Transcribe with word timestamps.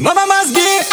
Мама 0.00 0.26
мозги! 0.26 0.84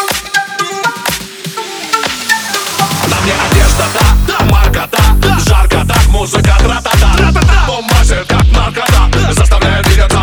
На 3.08 3.22
мне 3.22 3.34
одежда 3.52 3.86
та, 3.94 4.34
та 4.34 4.46
марка 4.46 4.88
та, 4.90 5.16
та 5.22 5.40
Жарко 5.40 5.86
так, 5.88 6.08
музыка 6.10 6.58
тра-та-та. 6.58 7.14
Тра-та-та, 7.18 7.66
бомбасит 7.68 8.26
как 8.28 8.46
наркота. 8.52 9.10
Заставляя 9.32 9.84
двигаться 9.84 10.18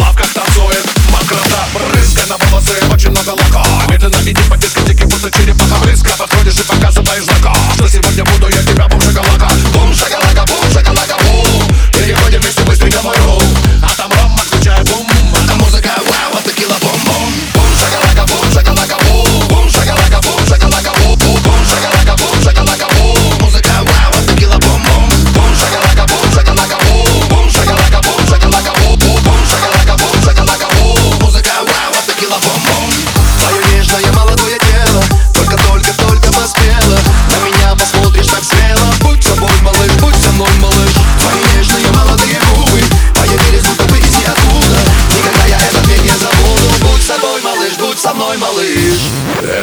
Лавках 0.00 0.32
танцует 0.34 0.84
мокрота. 1.08 1.68
Брызгай 1.72 2.26
на 2.26 2.36
волосы, 2.36 2.82
очень 2.92 3.10
много 3.10 3.30
лака. 3.30 3.65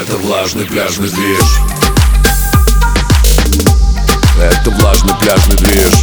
Это 0.04 0.18
влажный 0.18 0.66
пляжный 0.66 1.08
движ 1.08 1.40
Это 4.38 4.70
влажный 4.72 5.16
пляжный 5.16 5.56
движ 5.56 5.94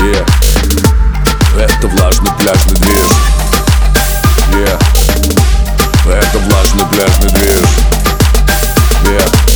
yeah. 0.00 0.26
Это 1.58 1.88
влажный 1.88 2.30
пляжный 2.38 2.74
движ 2.74 3.08
yeah. 4.52 4.78
Это 6.12 6.38
влажный 6.40 6.84
пляжный 6.90 7.30
движ 7.30 7.62
yeah. 9.04 9.48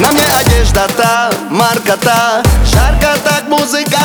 На 0.00 0.10
мне 0.12 0.26
одежда 0.40 0.88
та, 0.96 1.30
марка 1.48 1.96
та 1.96 2.42
Жарко 2.64 3.16
так 3.22 3.44
музыка 3.48 4.00